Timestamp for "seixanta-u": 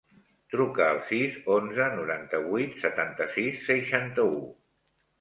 3.71-4.39